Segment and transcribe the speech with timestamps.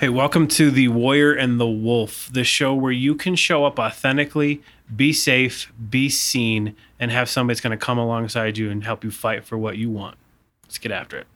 [0.00, 3.78] Hey, welcome to the Warrior and the Wolf, the show where you can show up
[3.78, 4.60] authentically,
[4.94, 9.04] be safe, be seen, and have somebody that's going to come alongside you and help
[9.04, 10.16] you fight for what you want.
[10.64, 11.28] Let's get after it.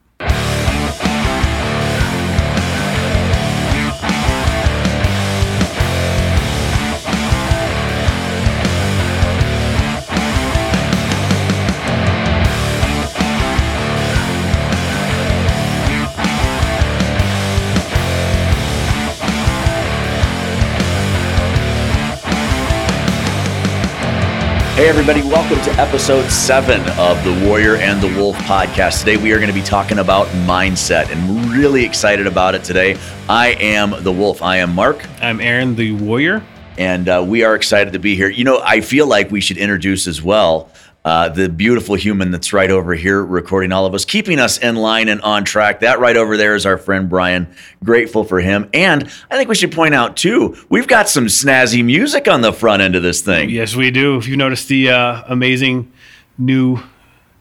[24.78, 29.00] Hey, everybody, welcome to episode seven of the Warrior and the Wolf podcast.
[29.00, 32.96] Today, we are going to be talking about mindset and really excited about it today.
[33.28, 34.40] I am the Wolf.
[34.40, 36.44] I am Mark, I'm Aaron, the Warrior.
[36.78, 38.28] and uh, we are excited to be here.
[38.28, 40.70] You know, I feel like we should introduce as well
[41.04, 44.76] uh, the beautiful human that's right over here recording all of us, keeping us in
[44.76, 45.80] line and on track.
[45.80, 47.48] That right over there is our friend Brian.
[47.82, 48.68] Grateful for him.
[48.74, 52.52] And I think we should point out, too, we've got some snazzy music on the
[52.52, 53.48] front end of this thing.
[53.48, 54.16] Yes, we do.
[54.18, 55.90] If you notice the uh, amazing
[56.36, 56.80] new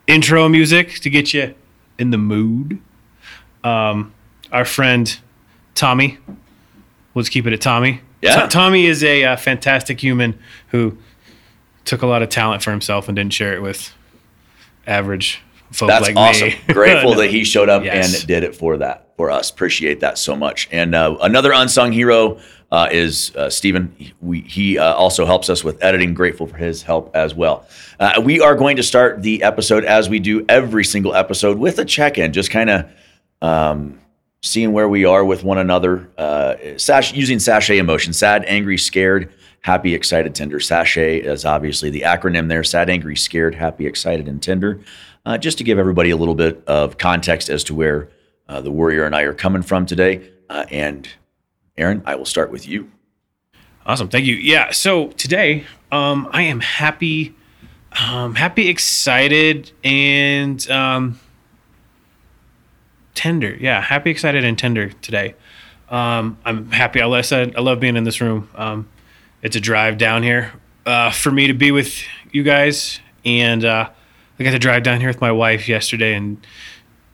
[0.06, 1.54] intro music to get you
[1.98, 2.80] in the mood,
[3.64, 4.14] um,
[4.52, 5.20] our friend
[5.76, 6.20] Tommy,
[7.16, 8.02] let's keep it at Tommy.
[8.22, 8.44] Yeah.
[8.44, 10.98] To- Tommy is a uh, fantastic human who
[11.88, 13.94] took a lot of talent for himself and didn't share it with
[14.86, 16.50] average folk That's like awesome.
[16.50, 16.56] me.
[16.74, 17.22] Grateful No.
[17.22, 18.20] that he showed up Yes.
[18.20, 19.50] and did it for that for us.
[19.50, 20.70] Appreciate that so much.
[20.72, 22.40] And uh, another unsung hero
[22.72, 23.94] uh, is uh, Stephen.
[24.22, 26.14] We, he uh, also helps us with editing.
[26.14, 27.66] Grateful for his help as well.
[28.00, 31.80] Uh, we are going to start the episode as we do every single episode with
[31.80, 32.92] a check-in, just kind of
[33.42, 34.00] um,
[34.44, 36.10] seeing where we are with one another.
[36.18, 39.34] Uh, sash, using SASHET emotion: sad, angry, scared.
[39.62, 40.60] Happy, excited, tender.
[40.60, 42.64] SASHET is obviously the acronym there.
[42.64, 44.80] Sad, angry, scared, happy, excited, and tender
[45.28, 48.08] uh, just to give everybody a little bit of context as to where
[48.48, 50.30] uh, the warrior and I are coming from today.
[50.50, 51.08] Uh, and
[51.78, 52.90] Aaron, I will start with you.
[53.86, 54.36] Awesome, thank you.
[54.36, 57.36] Yeah, so today um, I am happy,
[58.10, 61.20] um, happy, excited, and um,
[63.14, 63.54] tender.
[63.60, 65.36] Yeah, happy, excited, and tender today.
[65.90, 67.02] Um, I'm happy.
[67.02, 68.50] I said, I love being in this room.
[68.56, 68.88] Um,
[69.42, 70.54] it's a drive down here
[70.86, 73.90] uh, for me to be with you guys, and uh,
[74.40, 76.46] I got to drive down here with my wife yesterday and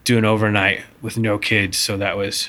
[0.04, 1.78] do an overnight with no kids.
[1.78, 2.48] So that was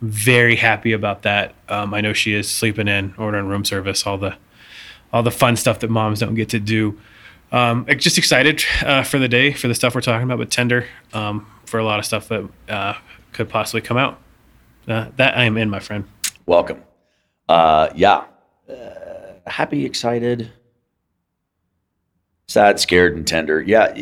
[0.00, 1.54] very happy about that.
[1.68, 4.36] Um, I know she is sleeping in, ordering room service, all the
[5.12, 6.98] all the fun stuff that moms don't get to do.
[7.52, 10.86] Um, just excited uh, for the day, for the stuff we're talking about, but tender
[11.12, 12.94] um, for a lot of stuff that uh,
[13.32, 14.20] could possibly come out.
[14.88, 16.04] Uh, that I am in, my friend.
[16.44, 16.82] Welcome.
[17.48, 18.24] Uh, yeah.
[18.68, 20.50] Uh, happy, excited,
[22.48, 23.60] sad, scared, and tender.
[23.60, 23.94] Yeah.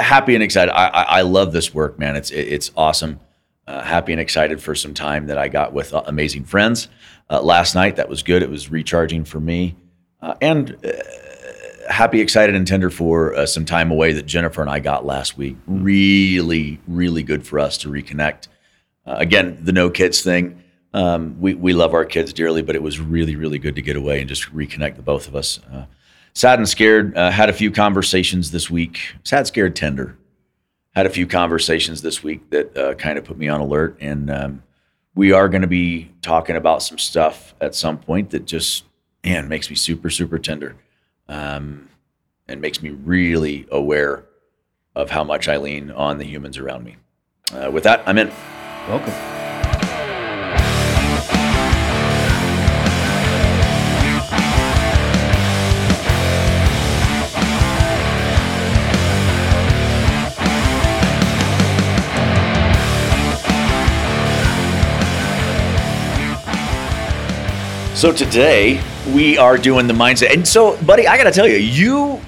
[0.00, 0.72] Happy and excited.
[0.72, 2.16] I, I, I love this work, man.
[2.16, 3.20] It's, it- it's awesome.
[3.66, 6.88] Uh, happy and excited for some time that I got with uh, amazing friends
[7.28, 7.96] uh, last night.
[7.96, 8.42] That was good.
[8.42, 9.76] It was recharging for me.
[10.22, 10.74] Uh, and
[11.86, 15.56] happy, excited, and tender for some time away that Jennifer and I got last week.
[15.66, 18.48] Really, really good for us to reconnect.
[19.04, 20.62] Again, the no kids thing.
[20.94, 23.96] Um, we we love our kids dearly, but it was really, really good to get
[23.96, 25.60] away and just reconnect the both of us.
[25.72, 25.84] Uh,
[26.32, 27.16] sad and scared.
[27.16, 29.14] Uh, had a few conversations this week.
[29.24, 30.16] Sad, scared, tender.
[30.94, 34.30] Had a few conversations this week that uh, kind of put me on alert, and
[34.30, 34.62] um,
[35.14, 38.84] we are going to be talking about some stuff at some point that just
[39.24, 40.74] man makes me super, super tender,
[41.28, 41.88] um,
[42.48, 44.24] and makes me really aware
[44.96, 46.96] of how much I lean on the humans around me.
[47.52, 48.28] Uh, with that, I'm in.
[48.88, 49.37] Welcome.
[67.98, 68.80] So today
[69.12, 70.32] we are doing the mindset.
[70.32, 72.20] And so, buddy, I got to tell you, you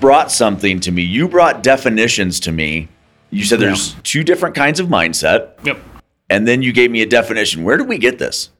[0.00, 1.02] brought something to me.
[1.02, 2.88] You brought definitions to me.
[3.30, 5.78] You said there's two different kinds of mindset, Yep.
[6.30, 7.62] and then you gave me a definition.
[7.62, 8.50] Where did we get this?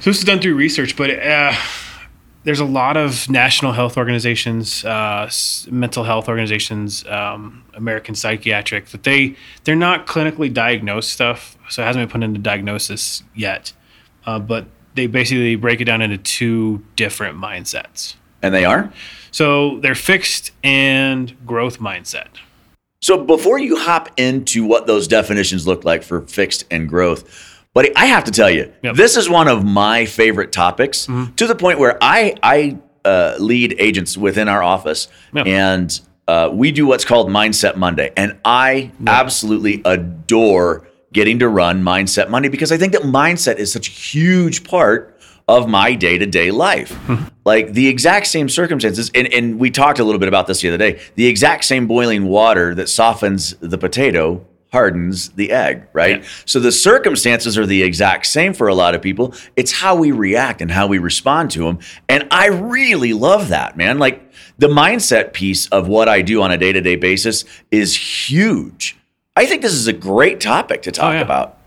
[0.00, 1.54] So this is done through research, but uh,
[2.42, 5.30] there's a lot of national health organizations, uh,
[5.70, 11.86] mental health organizations, um, American Psychiatric that they they're not clinically diagnosed stuff, so it
[11.86, 13.72] hasn't been put into diagnosis yet.
[14.26, 14.66] Uh, but
[14.98, 18.16] they basically break it down into two different mindsets.
[18.42, 18.92] And they are?
[19.30, 22.26] So they're fixed and growth mindset.
[23.00, 27.94] So before you hop into what those definitions look like for fixed and growth, buddy,
[27.94, 28.96] I have to tell you, Yep.
[28.96, 31.06] this is one of my favorite topics
[31.36, 35.46] to the point where I I uh, lead agents within our office, Yep.
[35.46, 41.82] and uh, we do what's called Mindset Monday, and I absolutely adore getting to run
[41.82, 45.18] Mindset Monday because I think that mindset is such a huge part
[45.48, 46.92] of my day to day life.
[46.92, 47.24] Hmm.
[47.44, 50.68] like the exact same circumstances, and, and we talked a little bit about this the
[50.68, 56.20] other day the exact same boiling water that softens the potato hardens the egg, right?
[56.20, 56.28] Yeah.
[56.44, 59.34] So the circumstances are the exact same for a lot of people.
[59.56, 61.78] It's how we react and how we respond to them.
[62.08, 63.98] And I really love that, man.
[63.98, 67.96] Like the mindset piece of what I do on a day to day basis is
[67.96, 68.97] huge.
[69.38, 71.20] I think this is a great topic to talk yeah.
[71.20, 71.58] about.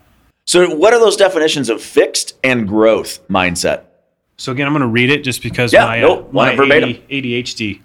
[0.46, 3.84] So, what are those definitions of fixed and growth mindset?
[4.36, 6.52] So again, I'm going to read it just because Yeah, my, no, uh, my.
[6.52, 7.80] AD ADHD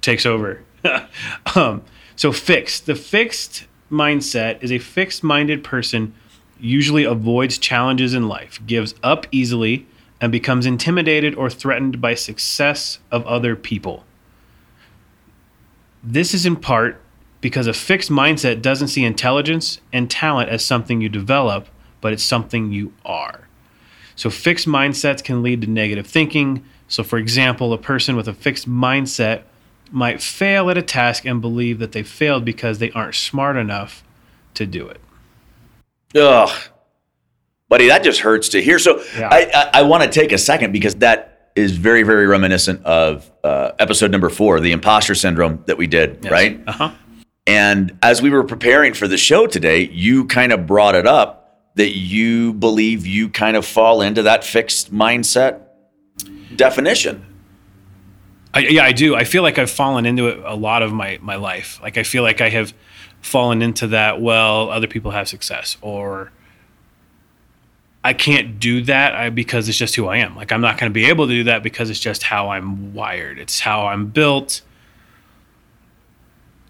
[0.00, 0.64] takes over.
[1.54, 1.82] um,
[2.16, 2.86] so fixed.
[2.86, 6.14] The fixed mindset is a fixed-minded person
[6.58, 9.86] usually avoids challenges in life, gives up easily,
[10.22, 14.04] and becomes intimidated or threatened by success of other people.
[16.02, 17.02] This is in part
[17.40, 21.68] because a fixed mindset doesn't see intelligence and talent as something you develop,
[22.00, 23.48] but it's something you are.
[24.16, 26.64] So, fixed mindsets can lead to negative thinking.
[26.88, 29.42] So, for example, a person with a fixed mindset
[29.92, 34.02] might fail at a task and believe that they failed because they aren't smart enough
[34.54, 35.00] to do it.
[36.16, 36.50] Ugh,
[37.68, 38.78] buddy, that just hurts to hear.
[38.78, 39.28] So, Yeah.
[39.30, 43.30] I, I, I want to take a second because that is very, very reminiscent of
[43.44, 46.60] uh, episode number four, the imposter syndrome that we did, right?
[46.66, 46.90] Uh huh.
[47.48, 51.70] And as we were preparing for the show today, you kind of brought it up
[51.76, 55.62] that you believe you kind of fall into that fixed mindset
[56.54, 57.24] definition.
[58.52, 59.14] I, yeah, I do.
[59.14, 61.80] I feel like I've fallen into it a lot of my my life.
[61.82, 62.74] Like I feel like I have
[63.22, 64.20] fallen into that.
[64.20, 66.30] Well, other people have success, or
[68.04, 70.36] I can't do that because it's just who I am.
[70.36, 72.92] Like I'm not going to be able to do that because it's just how I'm
[72.92, 73.38] wired.
[73.38, 74.60] It's how I'm built.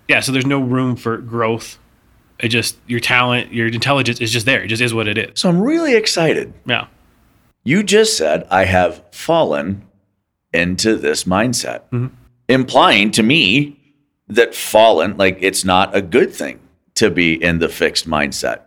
[0.09, 1.79] Yeah, so there's no room for growth.
[2.39, 4.63] It just your talent, your intelligence is just there.
[4.63, 5.41] It just is what it is.
[5.41, 6.53] So I'm really excited.
[6.67, 6.87] Yeah.
[7.65, 9.83] You just said, I have fallen
[10.55, 12.11] into this mindset, Mhm.
[12.49, 13.77] implying to me
[14.29, 16.61] that fallen, like it's not a good thing
[16.95, 18.61] to be in the fixed mindset.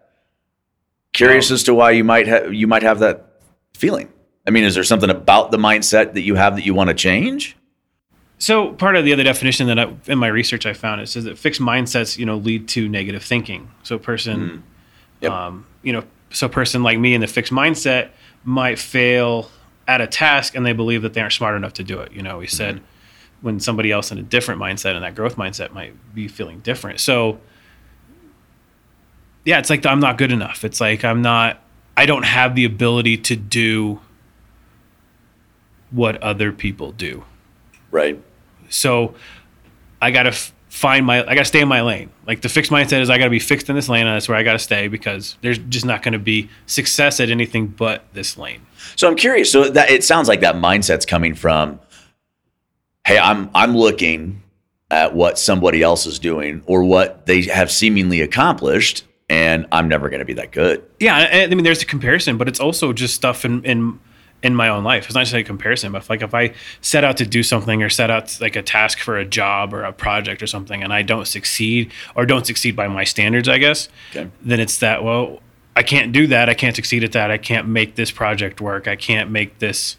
[1.14, 3.42] Curious as to why you might have you might have that
[3.74, 4.10] feeling.
[4.48, 6.94] I mean, is there something about the mindset that you have that you want to
[6.94, 7.56] change?
[8.42, 11.26] So part of the other definition that I, in my research I found it says
[11.26, 13.70] that fixed mindsets, you know, lead to negative thinking.
[13.84, 14.64] So a person,
[15.20, 15.32] Yep.
[15.32, 18.10] um, you know, so a person like me in the fixed mindset
[18.44, 19.52] might fail
[19.88, 22.14] at a task and they believe that they aren't smart enough to do it.
[22.14, 22.82] You know, we said
[23.42, 27.00] when somebody else in a different mindset and that growth mindset might be feeling different.
[27.00, 27.40] So
[29.46, 30.66] yeah, it's like the, I'm not good enough.
[30.66, 31.60] It's like I'm not.
[31.96, 34.00] I don't have the ability to do
[35.92, 37.24] what other people do.
[37.92, 38.20] Right.
[38.72, 39.14] So
[40.02, 42.10] I got to f- find my, I got to stay in my lane.
[42.26, 44.28] Like the fixed mindset is I got to be fixed in this lane and that's
[44.28, 47.68] where I got to stay because there's just not going to be success at anything
[47.68, 48.66] but this lane.
[48.96, 49.52] So I'm curious.
[49.52, 51.80] So that it sounds like that mindset's coming from,
[53.06, 54.42] hey, I'm I'm looking
[54.90, 60.10] at what somebody else is doing or what they have seemingly accomplished, and I'm never
[60.10, 60.84] going to be that good.
[61.00, 61.16] Yeah.
[61.16, 64.00] I mean, there's a comparison, but it's also just stuff in, in,
[64.44, 65.06] in my own life.
[65.06, 67.84] It's not just a comparison, but if, like if I set out to do something
[67.84, 70.92] or set out like a task for a job or a project or something and
[70.92, 74.30] I don't succeed or don't succeed by my standards, I guess, Okay.
[74.42, 75.42] then it's that, well,
[75.76, 76.50] I can't do that.
[76.50, 77.30] I can't succeed at that.
[77.30, 78.88] I can't make this project work.
[78.88, 79.96] I can't make this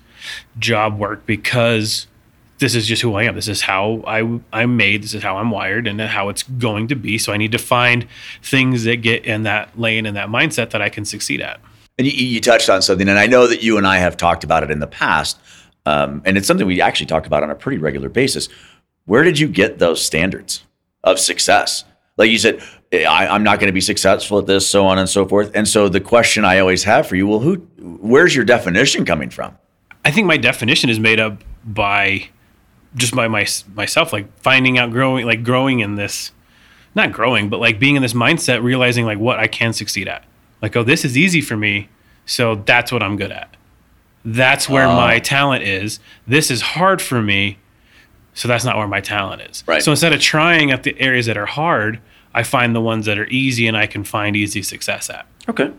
[0.59, 2.07] job work because
[2.59, 3.35] this is just who I am.
[3.35, 5.02] This is how I, I'm made.
[5.02, 7.16] This is how I'm wired and how it's going to be.
[7.19, 8.07] So I need to find
[8.43, 11.61] things that get in that lane and that mindset that I can succeed at.
[11.99, 14.44] And you, you touched on something, and I know that you and I have talked
[14.44, 15.38] about it in the past,
[15.84, 18.49] um, and it's something we actually talk about on a pretty regular basis.
[19.04, 20.64] Where did you get those standards
[21.04, 21.84] of success?
[22.16, 25.08] Like you said, I, I'm not going to be successful at this, so on and
[25.08, 25.50] so forth.
[25.54, 29.30] And so the question I always have for you, well, who, where's your definition coming
[29.30, 29.56] from?
[30.04, 32.28] I think my definition is made up by
[32.94, 36.32] just by my myself, like finding out growing, like growing in this,
[36.94, 40.25] not growing, but like being in this mindset, realizing like what I can succeed at.
[40.62, 41.88] Like, oh, this is easy for me,
[42.25, 43.57] so that's what I'm good at.
[44.25, 44.95] That's where Oh.
[44.95, 45.99] my talent is.
[46.26, 47.59] This is hard for me,
[48.35, 49.64] so that's not where my talent is.
[49.66, 49.83] Right.
[49.83, 52.00] So instead of trying at the areas that are hard,
[52.33, 55.26] I find the ones that are easy and I can find easy success at.
[55.49, 55.73] Okay.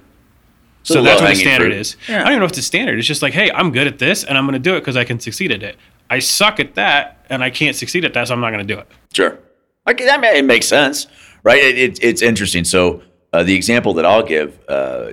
[0.84, 1.78] So that's what the standard fruit.
[1.80, 1.96] is.
[2.10, 2.16] Yeah.
[2.18, 3.00] I don't even know if it's a standard.
[3.00, 4.98] It's just like, hey, I'm good at this and I'm going to do it because
[4.98, 5.78] I can succeed at it.
[6.10, 8.74] I suck at that and I can't succeed at that, so I'm not going to
[8.74, 8.88] do it.
[9.13, 9.40] Sure.
[9.86, 11.08] Like that it makes sense,
[11.44, 11.58] right?
[11.63, 12.66] It, it, it's interesting.
[12.66, 13.02] So
[13.34, 15.12] uh, the example that I'll give, uh,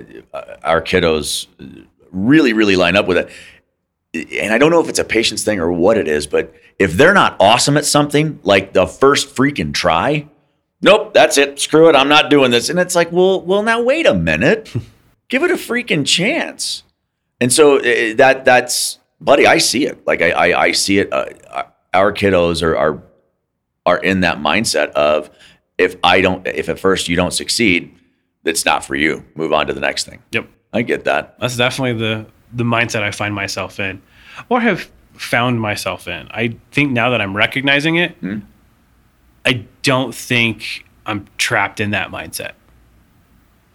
[0.63, 1.47] our kiddos
[2.11, 3.29] really, really line up with it.
[4.39, 6.93] And I don't know if it's a patience thing or what it is, but if
[6.93, 10.27] they're not awesome at something, like the first freaking try,
[10.81, 11.59] nope, that's it.
[11.59, 11.95] Screw it.
[11.95, 12.69] I'm not doing this.
[12.69, 14.73] And it's like, well, well, now wait a minute.
[15.29, 16.83] Give it a freaking chance.
[17.39, 20.05] And so uh, that that's, buddy, I see it.
[20.05, 21.11] Like I I, I see it.
[21.11, 21.25] Uh,
[21.93, 23.01] our kiddos are are
[23.85, 25.29] are in that mindset of
[25.77, 27.95] if I don't, if at first you don't succeed,
[28.43, 29.25] it's not for you.
[29.35, 30.21] Move on to the next thing.
[30.31, 30.47] Yep.
[30.73, 31.37] I get that.
[31.39, 34.01] That's definitely the the mindset I find myself in,
[34.49, 36.27] or have found myself in.
[36.31, 38.39] I think now that I'm recognizing it, Hmm.
[39.45, 42.51] I don't think I'm trapped in that mindset.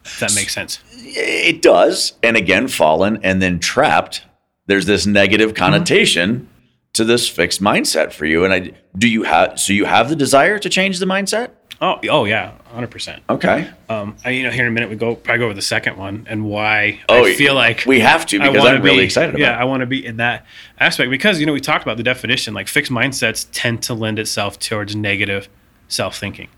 [0.04, 0.78] If that makes sense.
[0.92, 2.12] It does.
[2.22, 4.22] And again, fallen and then trapped.
[4.66, 6.48] There's this negative connotation
[6.92, 8.44] to this fixed mindset for you.
[8.44, 11.50] And I do you have so you have the desire to change the mindset?
[11.80, 13.22] Oh, oh yeah, hundred percent.
[13.28, 13.70] Okay.
[13.90, 15.98] Um, I, you know, here in a minute we go probably go over the second
[15.98, 19.04] one and why Oh, I feel like we have to I because I'm really be-
[19.04, 19.60] excited about Yeah, it.
[19.60, 20.46] I want to be in that
[20.80, 22.54] aspect because you know we talked about the definition.
[22.54, 25.48] Like fixed mindsets tend to lend itself towards negative
[25.88, 26.48] self thinking,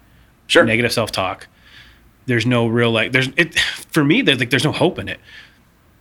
[0.47, 0.65] Sure.
[0.65, 1.49] negative self talk.
[2.27, 3.59] There's no real like there's it
[3.91, 4.23] for me.
[4.23, 5.19] There's like there's no hope in it.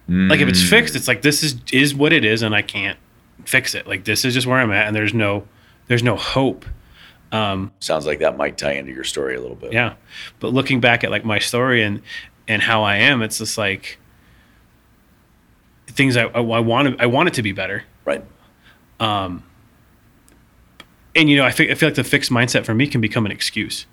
[0.09, 0.69] Like if it's Mm.
[0.69, 2.97] fixed, it's like this is is what it is, and I can't
[3.45, 3.87] fix it.
[3.87, 5.47] Like this is just where I'm at, and there's no
[5.87, 6.65] there's no hope.
[7.31, 9.73] Sounds like that might tie into your story a little bit.
[9.73, 9.95] Yeah.
[10.39, 12.01] But looking back at like my story and
[12.47, 13.99] and how I am, it's just like
[15.87, 17.83] things I I, I want to I want it to be better.
[18.05, 18.23] Right.
[18.99, 19.43] Um.
[21.15, 23.25] And you know, I feel, I feel like the fixed mindset for me can become
[23.25, 23.87] an excuse.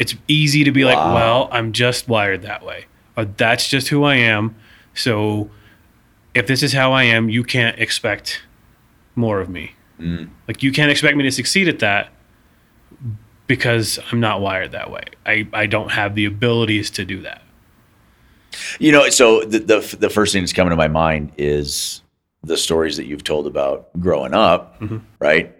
[0.00, 2.86] It's easy to be like, well, I'm just wired that way.
[3.16, 4.56] Or that's just who I am.
[4.94, 5.48] So
[6.34, 8.42] if this is how I am, you can't expect
[9.14, 9.75] more of me.
[10.46, 12.10] Like you can't expect me to succeed at that
[13.46, 15.04] because I'm not wired that way.
[15.24, 17.42] I, I don't have the abilities to do that.
[18.78, 22.02] You know, so the, the the first thing that's coming to my mind is
[22.42, 24.98] the stories that you've told about growing up, Mm-hmm.
[25.18, 25.52] right?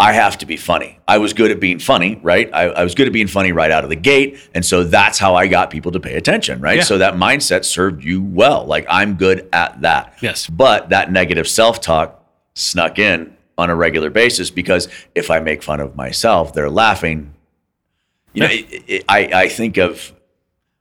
[0.00, 1.00] I have to be funny.
[1.08, 2.48] I was good at being funny, right?
[2.52, 4.38] I, I was good at being funny right out of the gate.
[4.54, 6.76] And so that's how I got people to pay attention, right?
[6.76, 6.82] Yeah.
[6.84, 8.64] So that mindset served you well.
[8.64, 10.16] Like I'm good at that.
[10.22, 10.46] Yes.
[10.46, 15.62] But that negative self talk snuck in on a regular basis because if I make
[15.62, 17.34] fun of myself, they're laughing.
[18.32, 18.60] You know, Yeah.
[18.70, 20.12] it, it, I, I think of,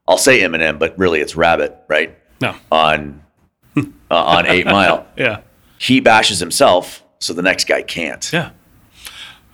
[0.08, 2.16] I'll say Eminem, but really it's Rabbit, right?
[2.40, 2.56] No.
[2.72, 3.22] On
[3.78, 3.82] uh,
[4.12, 5.42] on Eight Mile, Yeah.
[5.80, 8.32] he bashes himself, so the next guy can't.
[8.32, 8.52] Yeah.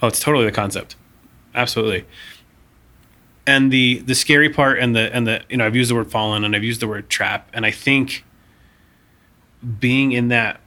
[0.01, 0.95] Oh, it's totally the concept.
[1.55, 2.05] Absolutely.
[3.47, 6.11] And the the scary part and the and the you know I've used the word
[6.11, 8.25] fallen and I've used the word trap and I think
[9.79, 10.59] being in that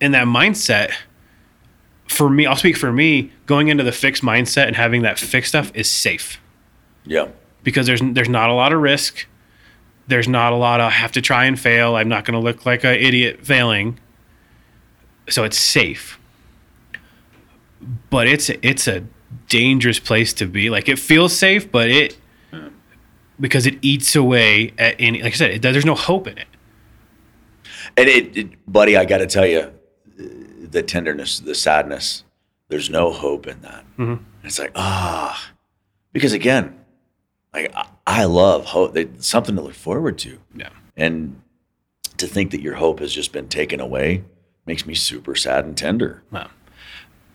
[0.00, 0.92] in that mindset
[2.08, 5.48] for me I'll speak for me going into the fixed mindset and having that fixed
[5.50, 6.40] stuff is safe
[7.04, 7.28] Yeah.
[7.64, 9.26] because there's there's not a lot of risk.
[10.08, 11.96] There's not a lot of I have to try and fail.
[11.96, 13.98] I'm not going to look like an idiot failing.
[15.28, 16.20] So it's safe.
[18.10, 19.02] But it's it's a
[19.48, 20.70] dangerous place to be.
[20.70, 22.16] Like it feels safe, but it
[23.40, 26.46] because it eats away at any like I said, it, there's no hope in it.
[27.96, 29.72] And it, it buddy, I got to tell you,
[30.72, 32.24] the tenderness, the sadness,
[32.68, 33.84] there's no hope in that.
[34.44, 35.50] It's like ah,
[36.12, 36.78] because again,
[37.54, 37.74] like
[38.06, 38.94] I, love hope.
[38.94, 40.68] There's something to look forward to, Yeah.
[40.96, 41.40] and
[42.18, 44.24] to think that your hope has just been taken away
[44.66, 46.22] makes me super sad and tender.
[46.30, 46.50] Wow.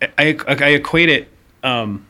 [0.01, 1.27] I, I, I equate it
[1.63, 2.07] um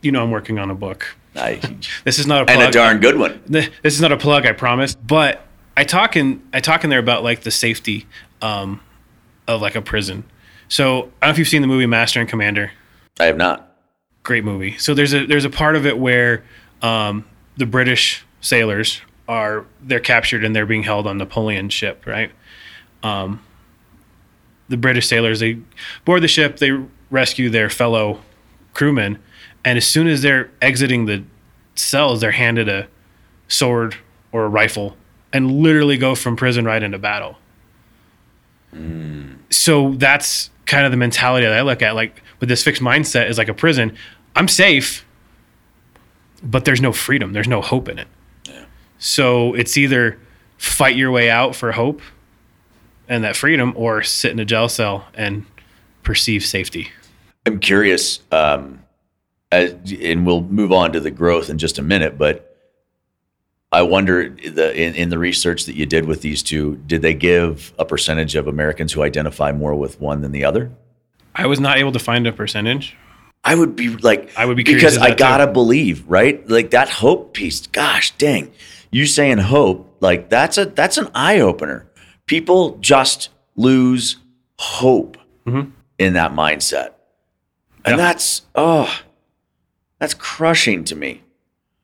[0.00, 1.16] you know I'm working on a book.
[1.36, 1.60] I,
[2.04, 2.58] This is not a plug.
[2.58, 3.40] and a darn good one.
[3.46, 4.94] This is not a plug, I promise.
[4.94, 5.44] But
[5.76, 8.06] I talk in I talk in there about like the safety
[8.40, 8.80] um,
[9.46, 10.24] of like a prison.
[10.68, 12.72] So I don't know if you've seen the movie Master and Commander.
[13.20, 13.76] I have not.
[14.22, 14.76] Great movie.
[14.78, 16.44] So there's a there's a part of it where
[16.82, 17.24] um,
[17.56, 22.30] the British sailors are they're captured and they're being held on Napoleon's ship, right?
[23.02, 23.42] Um,
[24.68, 25.58] the British sailors they
[26.04, 26.72] board the ship, they
[27.10, 28.20] rescue their fellow
[28.72, 29.18] crewmen,
[29.64, 31.22] and as soon as they're exiting the
[31.74, 32.88] cells, they're handed a
[33.48, 33.96] sword
[34.32, 34.96] or a rifle
[35.32, 37.36] and literally go from prison right into battle.
[39.50, 41.94] So that's kind of the mentality that I look at.
[41.94, 43.96] Like with this fixed mindset is like a prison.
[44.36, 45.06] I'm safe,
[46.42, 47.32] but there's no freedom.
[47.32, 48.08] There's no hope in it.
[48.98, 50.18] So it's either
[50.56, 52.00] fight your way out for hope
[53.06, 55.44] and that freedom, or sit in a jail cell and
[56.02, 56.90] perceive safety.
[57.44, 58.82] I'm curious, um,
[59.52, 62.53] as, and we'll move on to the growth in just a minute, but
[63.74, 67.14] I wonder the in, in the research that you did with these two, did they
[67.14, 70.70] give a percentage of Americans who identify more with one than the other?
[71.34, 72.96] I was not able to find a percentage.
[73.42, 76.48] I would be like, I would be because I gotta believe, right?
[76.48, 77.66] Like that hope piece.
[77.66, 78.52] Gosh, dang,
[78.90, 81.86] you saying hope, like that's a that's an eye opener.
[82.26, 84.16] People just lose
[84.58, 85.72] hope Mhm.
[85.98, 86.90] in that mindset,
[87.84, 87.96] and Yeah.
[87.96, 89.00] that's oh,
[90.00, 91.22] That's crushing to me.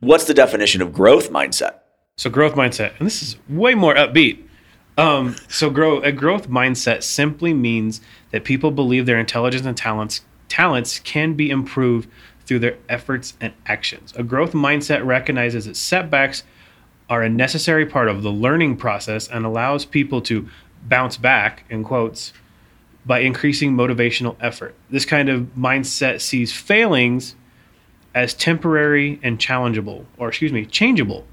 [0.00, 1.79] What's the definition of growth mindset?
[2.20, 4.42] So growth mindset, and this is way more upbeat.
[4.98, 10.20] Um, so grow a growth mindset simply means that people believe their intelligence and talents
[10.46, 12.10] talents can be improved
[12.44, 14.12] through their efforts and actions.
[14.16, 16.42] A growth mindset recognizes that setbacks
[17.08, 20.46] are a necessary part of the learning process and allows people to
[20.82, 22.34] bounce back in quotes
[23.06, 24.74] by increasing motivational effort.
[24.90, 27.34] This kind of mindset sees failings
[28.14, 31.24] as temporary and challengeable, or excuse me, changeable.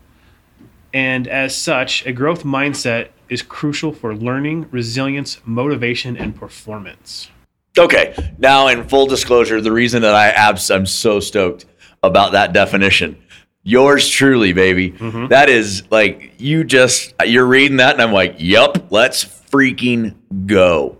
[0.94, 7.30] And as such, a growth mindset is crucial for learning, resilience, motivation, and performance.
[7.78, 11.66] Okay, now in full disclosure, the reason that I abs- I'm so stoked
[12.02, 13.22] about that definition,
[13.64, 14.92] yours truly, baby.
[14.92, 15.28] Mm-hmm.
[15.28, 20.16] That is like you just you're reading that, and I'm like, "Yup, let's freaking
[20.48, 20.98] go."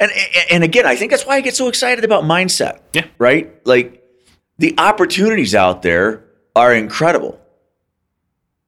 [0.00, 0.10] And
[0.50, 2.80] and again, I think that's why I get so excited about mindset.
[2.92, 3.06] Yeah.
[3.18, 3.54] Right.
[3.66, 4.02] Like
[4.58, 7.38] the opportunities out there are incredible.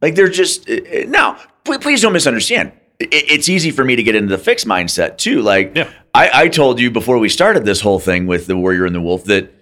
[0.01, 1.39] Like they're just now.
[1.65, 5.41] Please don't misunderstand it's easy for me to get into the fixed mindset too.
[5.41, 5.91] Like yeah.
[6.15, 9.01] I, I, told you before we started this whole thing with the Warrior and the
[9.01, 9.53] Wolf that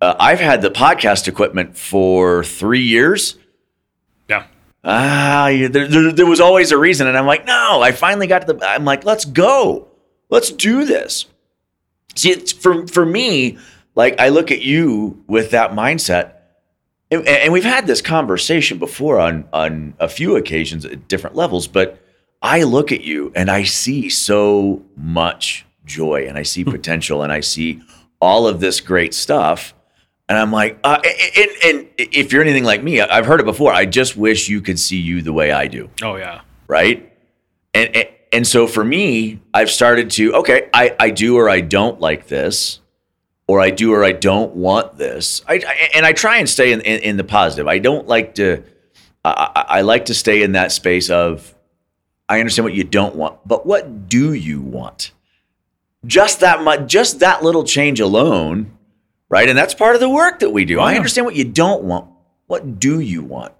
[0.00, 3.36] uh, I've had the podcast equipment for three years.
[4.28, 4.46] Yeah.
[4.84, 7.82] Ah, yeah, there, there, there, was always a reason, and I'm like, no.
[7.82, 8.64] I finally got to the.
[8.64, 9.88] I'm like, let's go,
[10.30, 11.26] let's do this.
[12.14, 13.58] See, it's for for me.
[13.96, 16.34] Like I look at you with that mindset,
[17.10, 21.66] and, and we've had this conversation before on on a few occasions at different levels,
[21.66, 21.98] but
[22.42, 26.70] I look at you and I see so much joy and I see hmm.
[26.70, 27.80] potential and I see
[28.20, 29.74] all of this great stuff.
[30.28, 31.00] And I'm like, uh,
[31.36, 33.72] and, and, if you're anything like me, I've heard it before.
[33.72, 35.88] I just wish you could see you the way I do.
[36.02, 37.10] Oh yeah, right.
[37.72, 41.62] And and, and so for me, I've started to okay, I I do or I
[41.62, 42.80] don't like this,
[43.48, 45.42] or I do or I don't want this.
[45.48, 47.66] I, I and I try and stay in, in, in the positive.
[47.66, 48.62] I don't like to.
[49.24, 51.52] I, I like to stay in that space of
[52.28, 55.12] I understand what you don't want, but what do you want?
[56.06, 58.78] Just that much, just that little change alone,
[59.28, 59.48] right?
[59.48, 60.78] And that's part of the work that we do.
[60.78, 62.08] I understand what you don't want.
[62.46, 63.52] What do you want?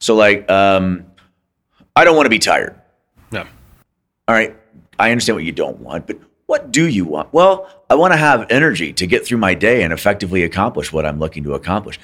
[0.00, 1.06] So, like, um,
[1.94, 2.80] I don't want to be tired.
[3.30, 3.42] No.
[4.26, 4.56] All right.
[4.98, 7.32] I understand what you don't want, but what do you want?
[7.32, 11.06] Well, I want to have energy to get through my day and effectively accomplish what
[11.06, 11.98] I'm looking to accomplish.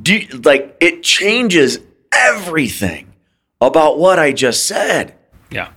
[0.00, 1.78] Do you, like it changes
[2.12, 3.12] everything
[3.60, 5.14] about what I just said.
[5.50, 5.68] Yeah.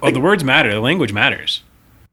[0.00, 0.72] Well, like, the words matter.
[0.72, 1.62] The language matters.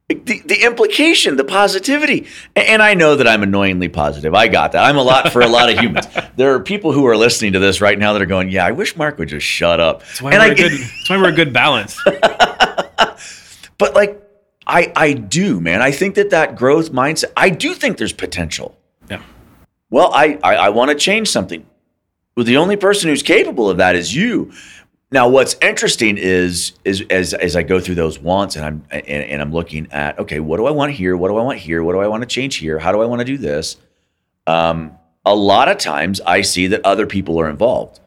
[0.09, 2.27] The, the implication, the positivity.
[2.55, 4.33] And I know that I'm annoyingly positive.
[4.33, 4.85] I got that.
[4.85, 6.07] I'm a lot for a lot of humans.
[6.37, 8.71] There are people who are listening to this right now that are going, Yeah, I
[8.71, 9.99] wish Mark would just shut up.
[9.99, 12.01] That's why, and we're, I, a good, that's why we're a good balance.
[13.77, 14.23] but like,
[14.67, 15.81] I, I do, man.
[15.81, 18.77] I think that that growth mindset, I do think there's potential.
[19.09, 19.21] Yeah.
[19.89, 21.65] Well, I, I, I want to change something.
[22.35, 24.51] Well, the only person who's capable of that is you.
[25.09, 29.07] Now, what's interesting is is as as I go through those wants and I'm and,
[29.07, 31.15] and, I'm looking at okay, what do I want here?
[31.15, 31.81] What do I want here?
[31.81, 32.77] What do I want to change here?
[32.77, 33.77] How do I want to do this?
[34.47, 38.01] Um, a lot of times, I see that other people are involved,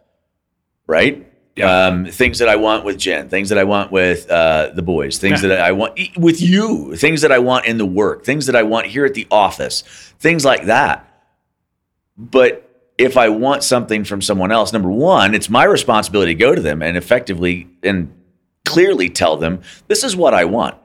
[0.87, 1.27] right?
[1.61, 1.87] Yeah.
[1.87, 5.19] Um, things that I want with Jen, things that I want with uh, the boys,
[5.19, 5.51] things yeah.
[5.51, 8.63] that I want with you, things that I want in the work, things that I
[8.63, 9.83] want here at the office,
[10.19, 11.07] things like that.
[12.17, 12.67] But
[12.99, 16.61] if I want something from someone else, number one, it's my responsibility to go to
[16.61, 18.13] them and effectively and
[18.65, 20.77] clearly tell them, this is what I want.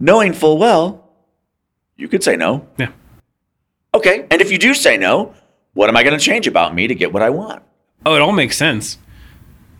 [0.00, 1.10] Knowing full well,
[1.96, 2.66] you could say no.
[2.78, 2.92] Yeah.
[3.94, 4.26] Okay.
[4.30, 5.34] And if you do say no,
[5.74, 7.62] what am I going to change about me to get what I want?
[8.06, 8.98] Oh, it all makes sense.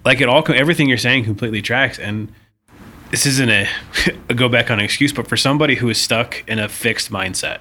[0.09, 1.99] Like it all, everything you're saying completely tracks.
[1.99, 2.33] And
[3.11, 3.68] this isn't a,
[4.31, 7.59] a go back on excuse, but for somebody who is stuck in a fixed mindset.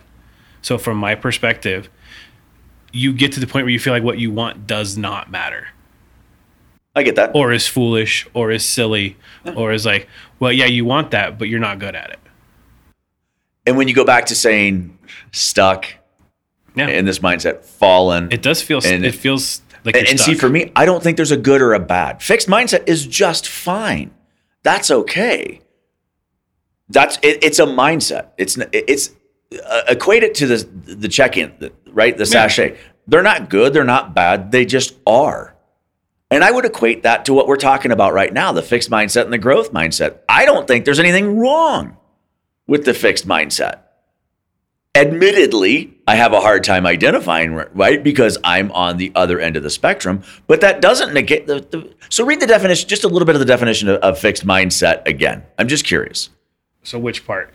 [0.61, 1.89] So, from my perspective,
[2.93, 5.67] you get to the point where you feel like what you want does not matter.
[6.95, 7.31] I get that.
[7.35, 9.51] Or is foolish or is silly yeah.
[9.51, 10.07] or is like,
[10.39, 12.19] well, yeah, you want that, but you're not good at it.
[13.65, 14.97] And when you go back to saying
[15.33, 15.95] stuck
[16.75, 16.87] yeah.
[16.87, 20.49] in this mindset, fallen, it does feel, and, it feels like, and, and see, for
[20.49, 22.21] me, I don't think there's a good or a bad.
[22.21, 24.11] Fixed mindset is just fine.
[24.63, 25.61] That's okay.
[26.89, 28.29] That's it, it's a mindset.
[28.37, 29.11] It's it's
[29.65, 30.57] uh, equate it to the
[30.95, 32.17] the check-in, right?
[32.17, 32.71] The SASHET.
[32.71, 32.77] Yeah.
[33.07, 33.73] They're not good.
[33.73, 34.51] They're not bad.
[34.51, 35.55] They just are.
[36.29, 39.23] And I would equate that to what we're talking about right now, the fixed mindset
[39.23, 40.19] and the growth mindset.
[40.27, 41.95] I don't think there's anything wrong
[42.67, 43.83] with the fixed mindset.
[44.97, 48.03] Admittedly, I have a hard time identifying, right?
[48.03, 51.59] Because I'm on the other end of the spectrum, but that doesn't negate the.
[51.59, 54.43] the so, read the definition, just a little bit of the definition of, of fixed
[54.43, 55.43] mindset again.
[55.59, 56.31] I'm just curious.
[56.81, 57.53] So, which part?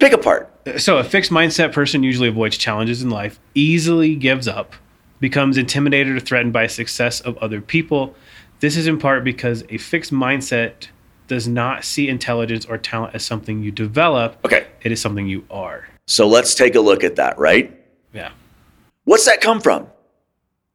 [0.00, 0.52] Pick a part.
[0.66, 4.74] Uh, so, a fixed mindset person usually avoids challenges in life, easily gives up,
[5.20, 8.16] becomes intimidated or threatened by success of other people.
[8.58, 10.88] This is in part because a fixed mindset
[11.28, 14.44] does not see intelligence or talent as something you develop.
[14.44, 14.66] Okay.
[14.82, 15.86] It is something you are.
[16.06, 17.78] So let's take a look at that, right?
[18.12, 18.32] Yeah.
[19.04, 19.86] What's that come from?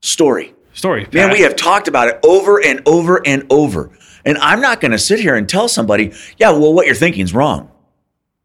[0.01, 0.53] Story.
[0.73, 1.07] Story.
[1.13, 3.89] Man, we have talked about it over and over and over.
[4.25, 7.23] And I'm not going to sit here and tell somebody, yeah, well, what you're thinking
[7.23, 7.71] is wrong.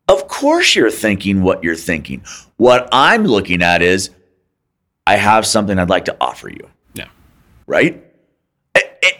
[0.08, 2.24] Of course, you're thinking what you're thinking.
[2.56, 4.10] What I'm looking at is,
[5.06, 7.06] I have something I'd like to offer you, Yeah.
[7.66, 8.04] right?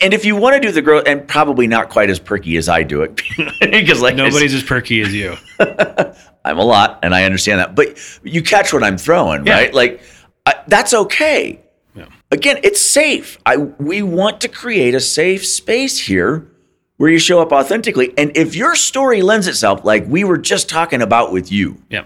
[0.00, 2.68] And if you want to do the growth, and probably not quite as perky as
[2.68, 3.16] I do it,
[3.60, 5.36] because like Nobody's as perky as you.
[6.44, 7.74] I'm a lot, and I understand that.
[7.74, 9.54] But you catch what I'm throwing, Yeah.
[9.54, 9.74] right?
[9.74, 10.00] Like
[10.46, 11.60] I, that's okay.
[11.94, 12.06] Yeah.
[12.30, 13.38] Again, it's safe.
[13.46, 16.48] I we want to create a safe space here
[16.96, 18.12] where you show up authentically.
[18.16, 22.04] And if your story lends itself, like we were just talking about with you, Yeah.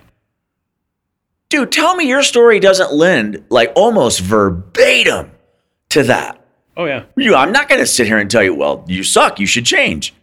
[1.48, 5.30] dude, tell me your story doesn't lend like almost verbatim
[5.90, 6.40] to that.
[6.76, 7.04] Oh yeah.
[7.16, 9.38] You, I'm not going to sit here and tell you, well, you suck.
[9.40, 10.14] You should change.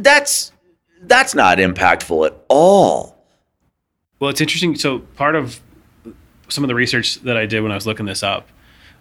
[0.00, 0.52] That's
[1.06, 3.16] that's not impactful at all.
[4.18, 4.76] Well, it's interesting.
[4.76, 5.60] So part of
[6.48, 8.48] some of the research that I did when I was looking this up,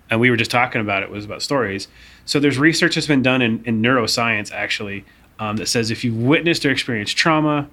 [0.09, 1.87] and we were just talking about it, was about stories.
[2.25, 5.05] So there's research that's been done in, in neuroscience actually
[5.39, 7.69] um, that says if you've witnessed or experienced trauma,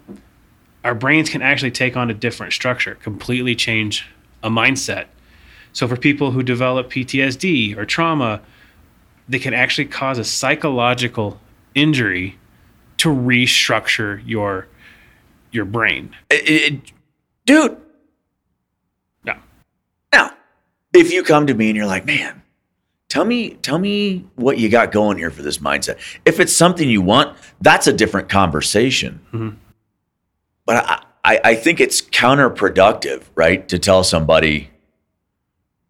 [0.84, 4.06] our brains can actually take on a different structure, completely change
[4.42, 5.06] a mindset.
[5.72, 8.40] So for people who develop PTSD or trauma,
[9.28, 11.40] they can actually cause a psychological
[11.74, 12.36] injury
[13.02, 14.68] to restructure your
[15.50, 16.14] your brain.
[16.30, 16.92] It- it-
[17.44, 17.76] dude,
[19.24, 19.38] Yeah.
[20.12, 20.30] Now,
[20.94, 22.42] if you come to me and you're like, man,
[23.08, 25.98] tell me, tell me what you got going here for this mindset.
[26.24, 29.20] If it's something you want, that's a different conversation.
[29.32, 29.56] Mhm.
[30.64, 33.68] But I, I, I think it's counterproductive, right?
[33.68, 34.70] To tell somebody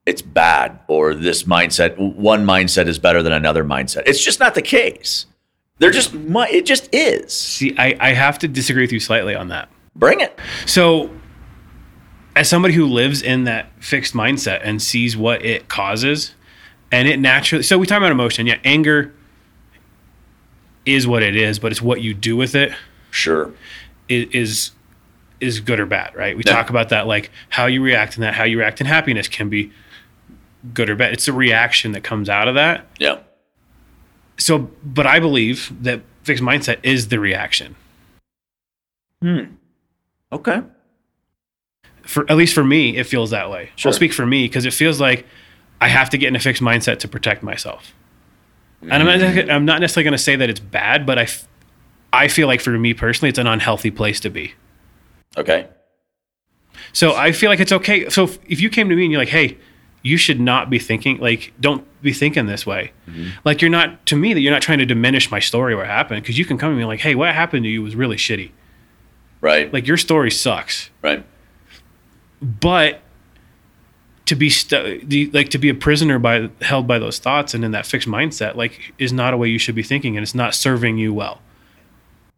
[0.07, 4.03] it's bad or this mindset, one mindset is better than another mindset.
[4.07, 5.27] It's just not the case.
[5.83, 7.33] They're just, it just is.
[7.33, 9.69] See, I, I have to disagree with you slightly on that.
[9.97, 10.39] Bring it.
[10.65, 11.11] So,
[12.37, 16.37] as somebody who lives in that fixed mindset and sees what it causes,
[16.93, 18.47] and it naturally, so we talk about emotion.
[18.47, 19.13] Yeah, anger
[20.87, 22.73] is what it is, but it's what you do with it
[23.11, 23.53] Sure.
[24.09, 24.71] is
[25.41, 26.37] is good or bad, right?
[26.37, 26.53] We Yeah.
[26.53, 29.49] talk about that, like how you react in that, how you react in happiness can
[29.49, 29.73] be
[30.73, 31.13] good or bad.
[31.13, 32.87] It's the reaction that comes out of that.
[33.01, 33.17] Yeah.
[34.39, 37.77] So, but I believe that fixed mindset is the reaction.
[39.21, 39.45] Hmm.
[40.33, 40.63] Okay.
[42.03, 43.71] for at least for me, it feels that way.
[43.77, 43.91] Sure.
[43.91, 45.27] I'll speak for me because it feels like
[45.81, 47.93] I have to get in a fixed mindset to protect myself.
[48.83, 51.47] And I'm not, I'm not necessarily going to say that it's bad, but I, f-
[52.13, 54.55] I feel like for me personally, it's an unhealthy place to be.
[55.37, 55.69] Okay.
[56.93, 58.09] So I feel like it's okay.
[58.09, 59.57] So if you came to me and you're like, hey,
[60.03, 62.93] you should not be thinking like don't be thinking this way.
[63.09, 63.31] Mm-hmm.
[63.45, 65.87] Like you're not to me that you're not trying to diminish my story or what
[65.87, 68.17] happened because you can come to me like, hey, what happened to you was really
[68.17, 68.51] shitty.
[69.41, 69.73] Right.
[69.73, 70.91] Like your story sucks.
[71.03, 71.25] right.
[72.41, 73.01] but
[74.27, 77.73] to be the, like to be a prisoner by held by those thoughts and in
[77.73, 80.55] that fixed mindset like is not a way you should be thinking and it's not
[80.55, 81.41] serving you well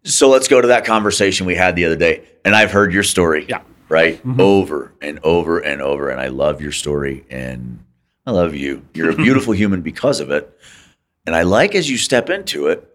[0.04, 2.22] So let's go to that conversation we had the other day.
[2.44, 3.46] And I've heard your story.
[3.48, 3.62] Yeah.
[3.88, 4.18] Right?
[4.18, 4.40] Mm-hmm.
[4.40, 6.08] Over and over and over.
[6.08, 7.24] And I love your story.
[7.30, 7.84] And
[8.26, 8.86] I love you.
[8.94, 10.58] You're a beautiful human because of it.
[11.26, 12.90] And I like as you step into it.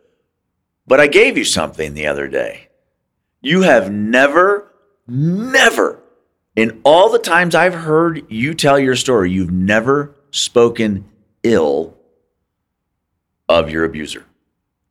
[0.88, 2.69] But I gave you something the other day.
[3.41, 4.73] You have never,
[5.08, 6.02] never,
[6.56, 11.06] in all the times I've heard you tell your story, you've never spoken
[11.43, 11.95] ill
[13.47, 14.25] of your abuser.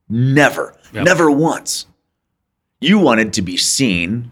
[0.08, 0.74] Never.
[0.92, 1.04] Yep.
[1.04, 1.87] Never once.
[2.80, 4.30] You wanted to be seen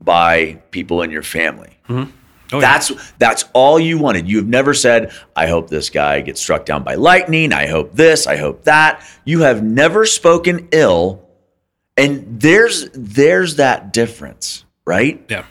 [0.00, 1.78] by people in your family.
[1.88, 2.10] Mm-hmm.
[2.52, 2.60] oh, yeah.
[2.60, 4.28] That's that's all you wanted.
[4.28, 7.52] You've never said, "I hope this guy gets struck down by lightning.
[7.52, 8.26] I hope this.
[8.26, 11.26] I hope that." You have never spoken ill,
[11.96, 15.24] and there's there's that difference, right?
[15.28, 15.44] yeah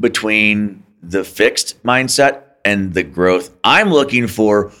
[0.00, 3.50] Between the fixed mindset and the growth.
[3.62, 4.72] I'm looking for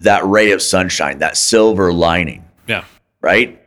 [0.00, 2.84] that ray of sunshine, that silver lining yeah
[3.22, 3.61] right?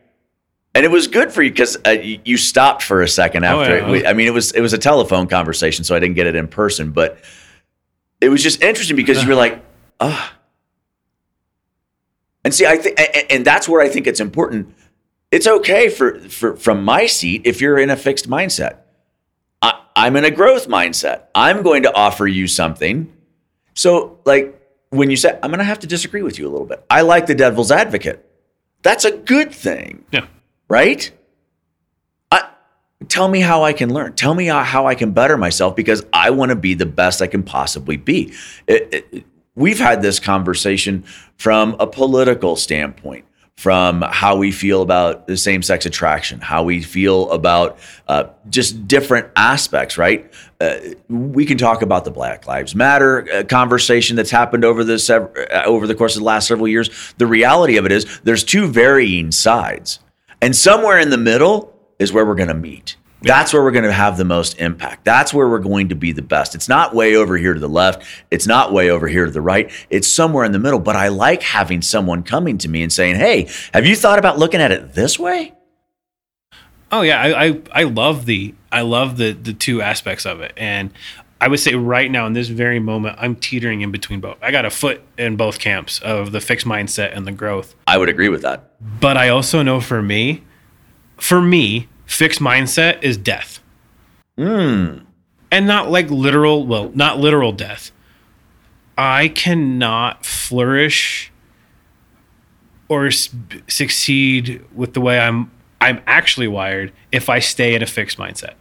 [0.76, 3.78] And it was good for you because uh, you stopped for a second Oh, after.
[3.78, 3.90] yeah.
[3.90, 6.36] we, I mean, it was it was a telephone conversation, so I didn't get it
[6.36, 7.18] in person, but
[8.20, 9.64] it was just interesting because you were like,
[10.02, 10.34] ah.
[12.44, 13.00] And see, I think,
[13.32, 14.76] and that's where I think it's important.
[15.32, 18.80] It's okay for, for from my seat if you're in a fixed mindset.
[19.62, 21.24] I, I'm in a growth mindset.
[21.34, 23.12] I'm going to offer you something.
[23.74, 26.68] So, like when you say, I'm going to have to disagree with you a little
[26.68, 26.86] bit.
[26.90, 28.24] I like the devil's advocate.
[28.84, 30.28] That's a good thing yeah
[30.68, 31.12] right?
[32.32, 32.50] I,
[33.08, 34.14] tell me how I can learn.
[34.14, 37.28] Tell me how, I can better myself because I want to be the best I
[37.28, 38.34] can possibly be.
[38.68, 39.24] It- it-
[39.56, 41.04] we've had this conversation
[41.38, 43.24] from a political standpoint,
[43.58, 47.78] from how we feel about the same sex attraction, how we feel about
[48.10, 50.30] uh, just different aspects, right?
[50.60, 50.76] Uh,
[51.08, 55.30] we can talk about the Black Lives Matter uh, conversation that's happened over the sev-
[55.54, 56.90] uh, over the course of the last several years.
[57.18, 60.00] The reality of it is there's two varying sides,
[60.42, 62.98] and somewhere in the middle is where we're going to meet.
[63.22, 65.04] That's where we're going to have the most impact.
[65.04, 66.54] That's where we're going to be the best.
[66.54, 68.04] It's not way over here to the left.
[68.30, 69.72] It's not way over here to the right.
[69.90, 70.80] It's somewhere in the middle.
[70.80, 74.38] But I like having someone coming to me and saying, Hey, have you thought about
[74.38, 75.54] looking at it this way?
[76.92, 80.54] Oh yeah, I, I, I love the I love the the two aspects of it.
[80.56, 80.92] And
[81.42, 84.38] I would say right now in this very moment, I'm teetering in between both.
[84.42, 87.76] I got a foot in both camps of the fixed mindset and the growth.
[87.88, 88.72] I would agree with that.
[89.00, 90.44] But I also know for me,
[91.18, 93.62] for me, fixed mindset is death.
[94.38, 95.00] Hmm.
[95.52, 97.92] And not like literal, well, not literal death.
[98.98, 101.32] I cannot flourish
[102.88, 108.18] or succeed with the way I'm I'm actually wired if I stay in a fixed
[108.18, 108.54] mindset.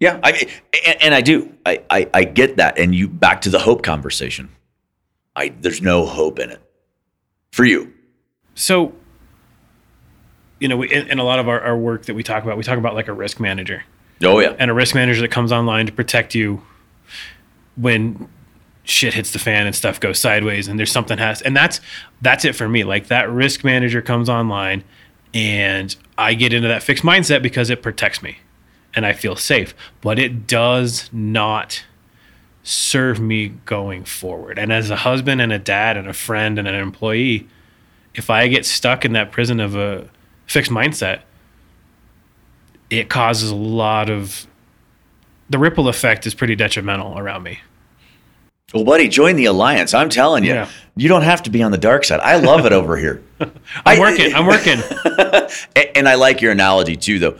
[0.00, 0.48] Yeah, I
[0.86, 1.52] and, and I do.
[1.66, 2.78] I, I I get that.
[2.78, 4.48] And you back to the hope conversation.
[5.34, 6.60] I there's no hope in it
[7.50, 7.92] for you.
[8.54, 8.92] So,
[10.60, 12.56] you know, we, in, in a lot of our, our work that we talk about,
[12.56, 13.84] we talk about like a risk manager.
[14.22, 14.54] Oh yeah.
[14.58, 16.62] and a risk manager that comes online to protect you
[17.76, 18.28] when
[18.82, 21.80] shit hits the fan and stuff goes sideways and there's something has and that's
[22.22, 24.82] that's it for me like that risk manager comes online
[25.34, 28.38] and i get into that fixed mindset because it protects me
[28.98, 31.84] and i feel safe but it does not
[32.62, 36.68] serve me going forward and as a husband and a dad and a friend and
[36.68, 37.48] an employee
[38.14, 40.06] if i get stuck in that prison of a
[40.46, 41.20] fixed mindset
[42.90, 44.46] it causes a lot of
[45.50, 47.60] the ripple effect is pretty detrimental around me.
[48.74, 49.94] Well, buddy, join the alliance.
[49.94, 50.68] I'm telling you, Yeah.
[50.94, 52.20] you don't have to be on the dark side.
[52.20, 53.22] I love it over here.
[53.40, 53.50] I'm
[53.86, 54.34] I- working.
[54.34, 54.78] I'm working.
[55.94, 57.38] And I like your analogy too, though,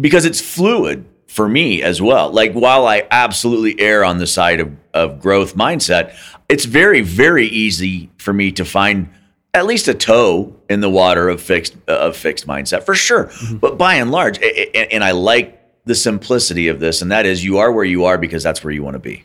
[0.00, 2.30] because it's fluid for me as well.
[2.30, 6.14] Like while I absolutely err on the side of, of growth mindset,
[6.48, 9.08] it's very, very easy for me to find
[9.52, 13.24] at least a toe in the water of fixed of fixed mindset for sure.
[13.26, 13.56] Mm-hmm.
[13.56, 17.58] But by and large, and I like the simplicity of this, and that is you
[17.58, 19.24] are where you are because that's where you want to be.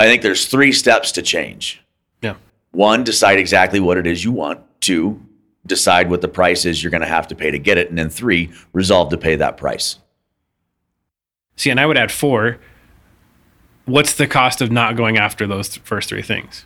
[0.00, 1.82] I think there's three steps to change.
[2.20, 2.34] Yeah.
[2.72, 4.60] One, decide exactly what it is you want.
[4.80, 5.20] Two,
[5.66, 7.88] decide what the price is you're going to have to pay to get it.
[7.88, 9.98] And then three, resolve to pay that price.
[11.56, 12.58] See, and I would add four.
[13.86, 16.64] What's the cost of not going after those th- first three things?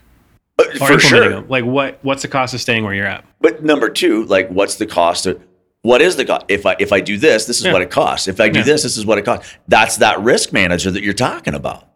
[0.59, 1.29] Uh, For sure.
[1.29, 1.49] them?
[1.49, 1.99] Like what?
[2.03, 3.25] What's the cost of staying where you're at?
[3.41, 5.41] But number two, like, what's the cost of
[5.83, 6.47] what is the cost?
[6.49, 7.73] If I if I do this, this is Yeah.
[7.73, 8.29] what it costs.
[8.29, 8.65] If I do Yeah.
[8.65, 9.53] this, this is what it costs.
[9.69, 11.87] That's that risk manager that you're talking about.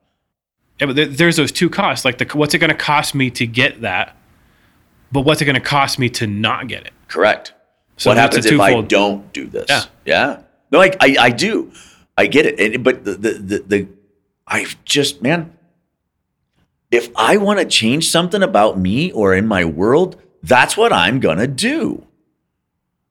[0.83, 2.05] Yeah, but there, there's those two costs.
[2.05, 4.17] Like the what's it going to cost me to get that,
[5.13, 6.93] but what's it going to cost me to not get it?
[7.07, 7.53] Correct.
[7.99, 9.67] So what happens if I don't do this?
[9.69, 9.85] Yeah.
[10.05, 10.41] Yeah.
[10.73, 11.71] No, I, I, I do.
[12.19, 12.59] I get it.
[12.59, 13.89] And, but the, the, the, the,
[14.45, 15.57] I just, man,
[16.91, 21.21] if I want to change something about me or in my world, that's what I'm
[21.21, 22.05] going to do.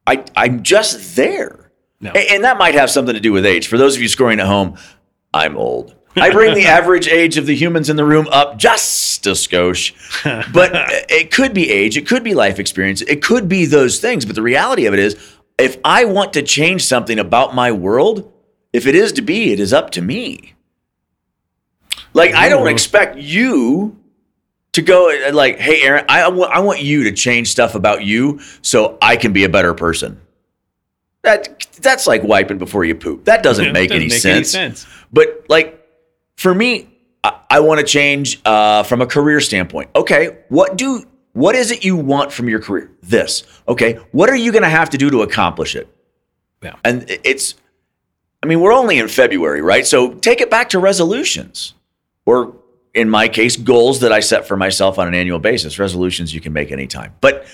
[0.06, 1.72] I, I'm just there.
[2.02, 2.12] No.
[2.14, 3.68] A- And that might have something to do with age.
[3.68, 4.78] For those of you scoring at home,
[5.34, 5.96] I'm old.
[6.16, 9.94] I bring the average age of the humans in the room up just a skosh.
[10.54, 10.72] But
[11.10, 14.26] it could be age, it could be life experience, it could be those things.
[14.26, 15.16] But the reality of it is,
[15.58, 18.32] if I want to change something about my world,
[18.74, 20.54] if it is to be, it is up to me.
[22.14, 23.98] Like, I don't expect you
[24.74, 28.04] to go uh, like, hey, Aaron, I want, I want you to change stuff about
[28.04, 30.20] you so I can be a better person.
[31.24, 33.26] That that's like wiping before you poop.
[33.26, 34.56] That doesn't make, doesn't any, make sense.
[34.56, 34.88] any sense.
[35.14, 35.81] But like
[36.38, 36.90] for me,
[37.24, 39.90] I, I want to change uh, from a career standpoint.
[39.96, 42.92] Okay, what do what is it you want from your career?
[43.02, 43.44] This.
[43.68, 45.88] Okay, what are you going to have to do to accomplish it?
[46.62, 46.76] Yeah.
[46.84, 47.56] And it's,
[48.44, 49.86] I mean, we're only in February, right?
[49.86, 51.74] So take it back to resolutions,
[52.26, 52.56] or
[52.94, 55.80] in my case, goals that I set for myself on an annual basis.
[55.80, 57.46] Resolutions you can make anytime, but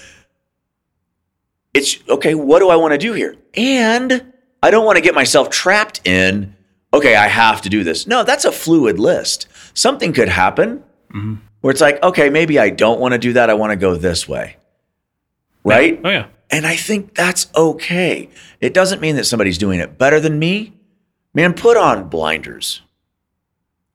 [1.73, 2.33] it's okay.
[2.33, 3.35] What do I want to do here?
[3.53, 6.55] And I don't want to get myself trapped in,
[6.93, 8.07] okay, I have to do this.
[8.07, 9.47] No, that's a fluid list.
[9.73, 11.35] Something could happen mm-hmm.
[11.61, 13.49] where it's like, okay, maybe I don't want to do that.
[13.49, 14.57] I want to go this way.
[15.63, 15.99] Right?
[16.03, 16.27] Oh yeah.
[16.49, 18.29] And I think that's okay.
[18.61, 20.73] It doesn't mean that somebody's doing it better than me.
[21.33, 22.81] Man, put on blinders.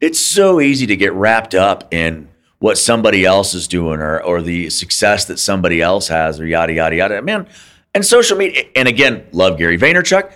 [0.01, 2.29] It's so easy to get wrapped up in
[2.59, 6.73] what somebody else is doing or, or the success that somebody else has or yada,
[6.73, 7.23] yada, yada.
[7.23, 7.49] Man,
[7.95, 10.33] and social media, and again, love Gary Vaynerchuk.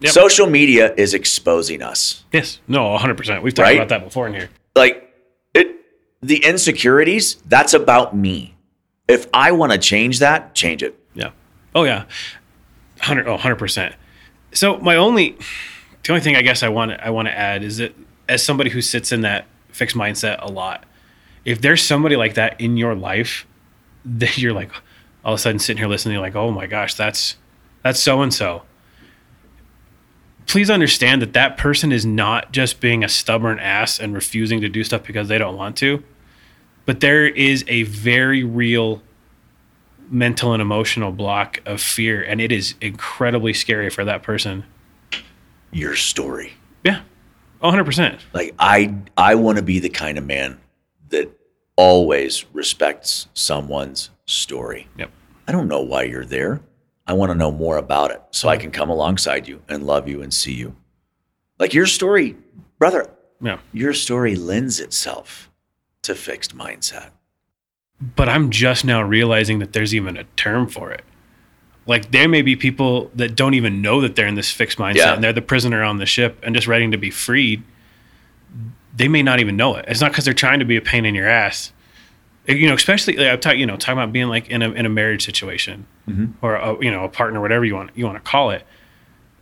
[0.00, 0.12] Yep.
[0.12, 2.24] Social media is exposing us.
[2.32, 2.60] Yes.
[2.66, 2.88] No.
[2.90, 3.16] 100.
[3.16, 3.76] percent We've talked Right?
[3.76, 4.48] about that before in here.
[4.74, 5.12] like
[5.54, 5.68] it
[6.22, 8.54] the insecurities, that's about me.
[9.08, 10.98] If I want to change that, change it.
[11.14, 11.30] Yeah.
[11.74, 12.04] Oh yeah.
[12.98, 13.94] 100 oh 100%.
[14.52, 15.36] So my only
[16.02, 17.94] the only thing I guess I want I want to add is that
[18.28, 20.84] as somebody who sits in that fixed mindset a lot,
[21.44, 23.46] if there's somebody like that in your life
[24.04, 24.70] that you're like
[25.24, 27.36] all of a sudden sitting here listening like, "Oh my gosh, that's
[27.82, 28.62] that's so and so."
[30.50, 34.68] Please understand that that person is not just being a stubborn ass and refusing to
[34.68, 36.02] do stuff because they don't want to,
[36.86, 39.00] but there is a very real
[40.10, 44.64] mental and emotional block of fear and it is incredibly scary for that person
[45.70, 46.54] Your story.
[46.82, 47.02] yeah
[47.62, 50.58] 100% Like I I want to be the kind of man
[51.10, 51.30] that
[51.76, 54.88] always respects someone's story.
[54.98, 55.12] yep
[55.46, 56.60] I don't know why you're there.
[57.10, 60.06] I want to know more about it so I can come alongside you and love
[60.08, 60.76] you and see you.
[61.58, 62.36] Like your story,
[62.78, 63.10] brother,
[63.42, 65.50] yeah your story lends itself
[66.02, 67.08] to fixed mindset.
[68.16, 71.02] but i'm just now realizing that there's even a term for it
[71.86, 74.96] like there may be people that don't even know that they're in this fixed mindset
[74.96, 75.14] Yeah.
[75.14, 77.62] and they're the prisoner on the ship and just ready to be freed
[78.94, 81.06] they may not even know it it's not because they're trying to be a pain
[81.06, 81.72] in your ass
[82.58, 84.86] you know especially like, i'm talking you know talking about being like in a, in
[84.86, 86.26] a marriage situation mm-hmm.
[86.42, 88.64] or a, you know a partner whatever you want you want to call it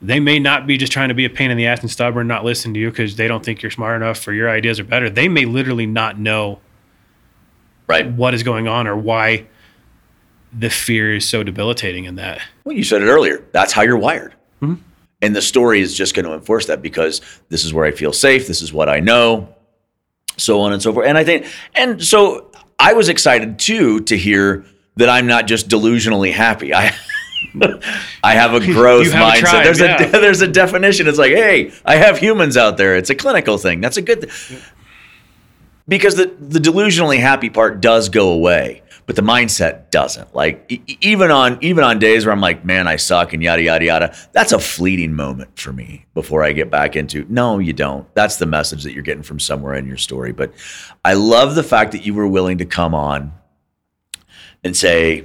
[0.01, 2.27] they may not be just trying to be a pain in the ass and stubborn
[2.27, 4.85] not listen to you because they don't think you're smart enough or your ideas are
[4.85, 6.61] better they may literally not know
[7.89, 8.13] Right?
[8.13, 9.47] what is going on or why
[10.53, 12.43] the fear is so debilitating in that.
[12.65, 13.45] Well, you said it earlier.
[13.53, 14.35] That's how you're wired.
[14.61, 14.83] Mm-hmm.
[15.23, 18.13] And the story is just going to enforce that because this is where I feel
[18.13, 18.47] safe.
[18.47, 19.55] This is what I know,
[20.37, 21.07] so on and so forth.
[21.07, 22.48] And I think, and so
[22.79, 24.65] I was excited too to hear
[24.97, 26.75] that I'm not just delusionally happy.
[26.75, 26.95] I,
[28.23, 29.65] I have a growth You have a mindset.
[29.65, 30.03] there's yeah.
[30.03, 31.07] a there's a definition.
[31.09, 32.97] It's like, hey, I have humans out there.
[32.97, 33.81] It's a clinical thing.
[33.81, 34.59] That's a good thing.
[35.87, 40.35] Because the the delusionally happy part does go away, but the mindset doesn't.
[40.35, 43.63] Like e- even on even on days where I'm like, man, I suck and yada
[43.63, 44.17] yada yada.
[44.33, 47.25] That's a fleeting moment for me before I get back into.
[47.31, 48.07] No, you don't.
[48.15, 50.33] That's the message that you're getting from somewhere in your story.
[50.33, 50.53] But
[51.07, 53.33] I love the fact that you were willing to come on
[54.63, 55.25] and say,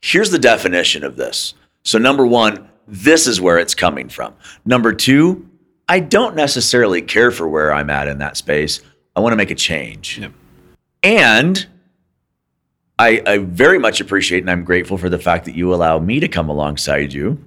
[0.00, 1.54] here's the definition of this.
[1.82, 4.34] So, number one, this is where it's coming from.
[4.64, 5.48] Number two,
[5.88, 8.82] I don't necessarily care for where I'm at in that space.
[9.16, 10.18] I want to make a change.
[10.18, 10.32] Yep.
[11.02, 11.66] And
[13.00, 16.20] I, I very much appreciate and I'm grateful for the fact that you allow me
[16.20, 17.42] to come alongside you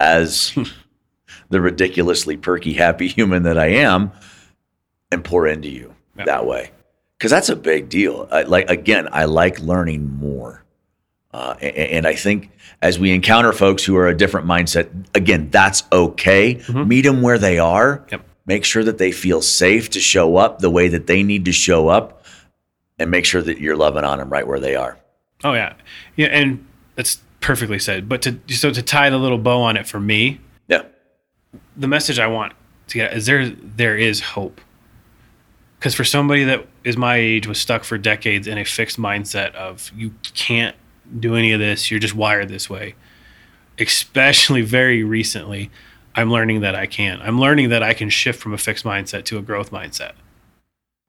[0.00, 0.56] as
[1.50, 4.12] the ridiculously perky, happy human that I am
[5.12, 6.24] and pour into you Yeah.
[6.24, 6.70] that way.
[7.18, 8.28] Because that's a big deal.
[8.30, 10.62] I, like again, I like learning more.
[11.32, 12.50] Uh, a- a- and I think
[12.82, 16.60] as we encounter folks who are a different mindset, again, that's okay.
[16.72, 18.04] Meet them where they are.
[18.12, 18.22] Yep.
[18.46, 21.52] Make sure that they feel safe to show up the way that they need to
[21.52, 22.15] show up,
[22.98, 24.98] and make sure that you're loving on them right where they are.
[25.44, 25.74] Oh yeah,
[26.16, 28.08] yeah, and that's perfectly said.
[28.08, 30.82] But to so to tie the little bow on it for me, Yeah.
[31.76, 32.54] the message I want
[32.88, 34.60] to get is there there is hope.
[35.78, 39.54] Because for somebody that is my age was stuck for decades in a fixed mindset
[39.54, 40.74] of you can't
[41.20, 42.94] do any of this, you're just wired this way.
[43.78, 45.70] Especially very recently,
[46.14, 47.20] I'm learning that I can.
[47.20, 50.12] I'm learning that I can shift from a fixed mindset to a growth mindset.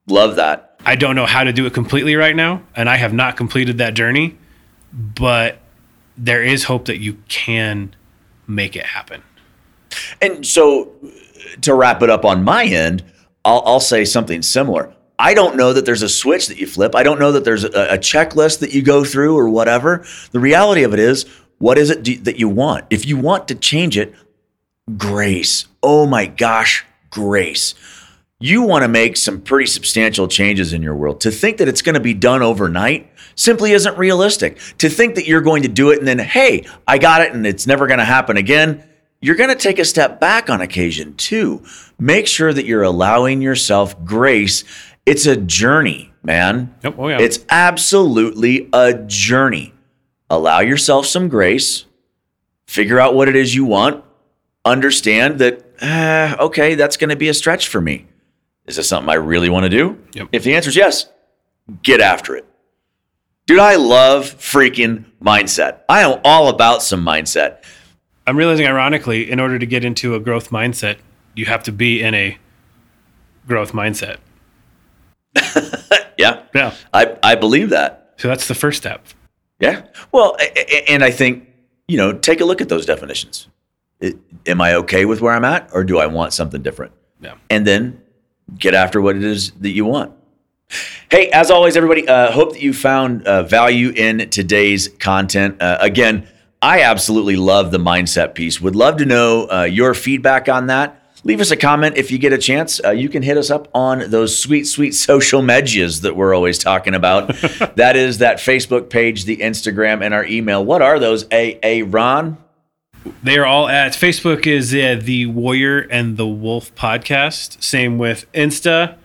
[0.08, 0.80] Love that.
[0.84, 3.78] I don't know how to do it completely right now, and I have not completed
[3.78, 4.38] that journey,
[4.92, 5.58] but
[6.16, 7.94] there is hope that you can
[8.46, 9.22] make it happen.
[10.20, 10.92] And so,
[11.62, 13.04] to wrap it up on my end,
[13.44, 14.94] I'll, I'll say something similar.
[15.18, 16.94] I don't know that there's a switch that you flip.
[16.94, 20.06] I don't know that there's a, a checklist that you go through or whatever.
[20.30, 21.24] The reality of it is,
[21.58, 22.84] what is it do, that you want?
[22.90, 24.14] If you want to change it,
[24.96, 25.66] grace.
[25.82, 27.74] Oh my gosh, grace.
[28.40, 31.20] You want to make some pretty substantial changes in your world.
[31.22, 34.58] To think that it's going to be done overnight simply isn't realistic.
[34.78, 37.44] To think that you're going to do it and then, hey, I got it and
[37.44, 38.84] it's never going to happen again,
[39.20, 41.64] you're going to take a step back on occasion too.
[41.98, 44.62] Make sure that you're allowing yourself grace.
[45.04, 46.72] It's a journey, man.
[46.84, 46.94] Yep.
[46.96, 47.18] Oh yeah.
[47.18, 49.74] It's absolutely a journey.
[50.30, 51.86] Allow yourself some grace.
[52.68, 54.04] Figure out what it is you want.
[54.64, 58.06] Understand that, uh, okay, that's going to be a stretch for me.
[58.68, 59.98] Is this something I really want to do?
[60.12, 60.28] Yep.
[60.30, 61.08] If the answer is yes,
[61.82, 62.46] get after it.
[63.46, 65.80] Dude, I love freaking mindset.
[65.88, 67.64] I am all about some mindset.
[68.26, 70.98] I'm realizing, ironically, in order to get into a growth mindset,
[71.34, 72.38] you have to be in a
[73.46, 74.18] growth mindset.
[76.18, 76.74] Yeah, Yeah.
[76.92, 78.14] I, I believe that.
[78.16, 79.06] So that's the first step.
[79.60, 79.86] Yeah.
[80.10, 80.36] Well,
[80.88, 81.48] and I think,
[81.86, 83.46] you know, take a look at those definitions.
[84.00, 86.92] It, am I okay with where I'm at or do I want something different?
[87.20, 87.36] Yeah.
[87.48, 88.02] And then
[88.56, 90.12] get after what it is that you want.
[91.10, 95.60] Hey, as always, everybody, uh, hope that you found uh, value in today's content.
[95.62, 96.28] Uh, again,
[96.60, 98.60] I absolutely love the mindset piece.
[98.60, 101.02] Would love to know uh, your feedback on that.
[101.24, 102.80] Leave us a comment if you get a chance.
[102.84, 106.58] Uh, you can hit us up on those sweet, sweet social medias that we're always
[106.58, 107.28] talking about.
[107.76, 110.64] that is that Facebook page, the Instagram, and our email.
[110.64, 111.26] What are those?
[111.32, 112.38] A A Ron.
[113.22, 117.62] They are all at Facebook is uh, the Warrior and the Wolf podcast.
[117.62, 118.96] Same with Insta.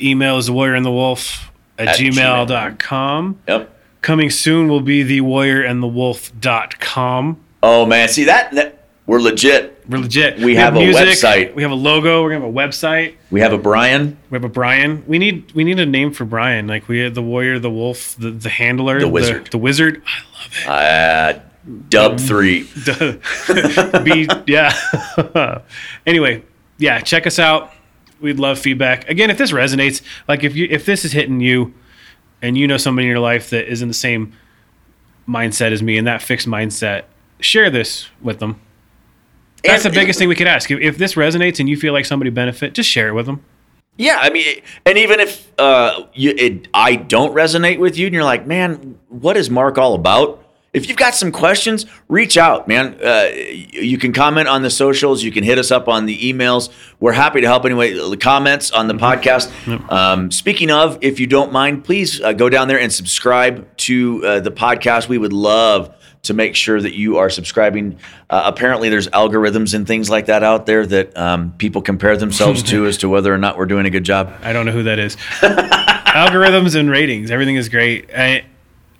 [0.00, 3.38] Email is the Warrior and the Wolf at, At gmail.com.
[3.48, 3.72] Yep.
[4.02, 7.40] Coming soon will be the Warrior and the Wolf.com.
[7.62, 9.84] Oh man, see that, that we're legit.
[9.88, 10.38] We're legit.
[10.40, 11.54] We have a website.
[11.54, 12.22] We have a logo.
[12.22, 13.14] We're gonna have a website.
[13.30, 15.04] We have a Brian, We have a Brian.
[15.06, 16.66] We need we need a name for Brian.
[16.66, 19.46] Like we had the warrior, the wolf, the, the handler, The wizard.
[19.52, 20.02] the, wizard.
[20.06, 21.38] I love it.
[21.38, 21.42] uh,
[21.88, 22.62] Dub Three.
[24.04, 25.60] Be yeah.
[26.06, 26.44] anyway,
[26.78, 27.72] yeah, check us out.
[28.20, 29.08] We'd love feedback.
[29.08, 31.74] Again, if this resonates, like if you if this is hitting you,
[32.42, 34.32] and you know somebody in your life that is in the same
[35.28, 37.04] mindset as me and that fixed mindset,
[37.40, 38.60] share this with them.
[39.64, 40.70] That's And- the biggest thing we could ask.
[40.70, 43.42] If, if this resonates and you feel like somebody benefit, just share it with them.
[43.98, 48.14] Yeah, I mean, and even if uh, you, it, I don't resonate with you, and
[48.14, 50.44] you're like, man, what is Mark all about?
[50.76, 52.98] If you've got some questions, reach out, man.
[53.02, 55.22] Uh, you can comment on the socials.
[55.22, 56.68] You can hit us up on the emails.
[57.00, 57.94] We're happy to help anyway.
[57.94, 59.50] The comments on the podcast.
[59.90, 64.22] Um, speaking of, if you don't mind, please uh, go down there and subscribe to
[64.26, 65.08] uh, the podcast.
[65.08, 67.98] We would love to make sure that you are subscribing.
[68.28, 72.62] Uh, apparently, there's algorithms and things like that out there that um, people compare themselves
[72.64, 74.30] to as to whether or not we're doing a good job.
[74.42, 75.16] I don't know who that is.
[75.40, 78.10] Algorithms and ratings, everything is great.
[78.14, 78.44] I,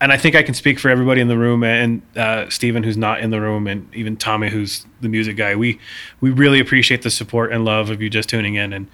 [0.00, 2.96] and I think I can speak for everybody in the room and uh, Stephen, who's
[2.96, 5.56] not in the room, and even Tommy, who's the music guy.
[5.56, 5.78] We
[6.20, 8.88] we really appreciate the support and love of you just tuning in and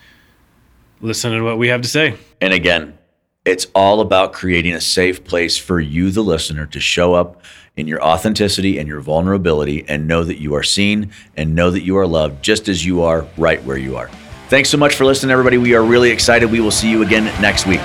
[1.01, 2.17] listening to what we have to say.
[2.41, 2.97] And again,
[3.45, 7.43] it's all about creating a safe place for you, the listener, to show up
[7.77, 11.83] in your authenticity and your vulnerability and know that you are seen and know that
[11.83, 14.09] you are loved just as you are right where you are.
[14.49, 15.57] Thanks so much for listening, everybody.
[15.57, 16.51] We are really excited.
[16.51, 17.81] We will see you again next week.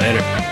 [0.00, 0.51] Later.